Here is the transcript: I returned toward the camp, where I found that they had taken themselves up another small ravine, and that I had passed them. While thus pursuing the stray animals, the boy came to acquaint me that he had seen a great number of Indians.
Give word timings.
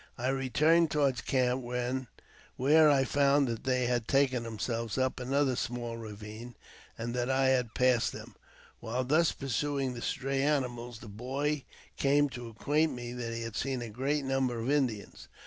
I 0.17 0.29
returned 0.29 0.89
toward 0.89 1.17
the 1.17 1.21
camp, 1.21 1.61
where 1.63 2.89
I 2.89 3.03
found 3.03 3.47
that 3.47 3.65
they 3.65 3.85
had 3.85 4.07
taken 4.07 4.41
themselves 4.41 4.97
up 4.97 5.19
another 5.19 5.55
small 5.55 5.95
ravine, 5.95 6.55
and 6.97 7.13
that 7.13 7.29
I 7.29 7.49
had 7.49 7.75
passed 7.75 8.11
them. 8.11 8.35
While 8.79 9.03
thus 9.03 9.31
pursuing 9.31 9.93
the 9.93 10.01
stray 10.01 10.41
animals, 10.41 11.01
the 11.01 11.07
boy 11.07 11.65
came 11.97 12.29
to 12.29 12.47
acquaint 12.49 12.93
me 12.93 13.13
that 13.13 13.31
he 13.31 13.43
had 13.43 13.55
seen 13.55 13.83
a 13.83 13.89
great 13.89 14.25
number 14.25 14.59
of 14.59 14.71
Indians. 14.71 15.27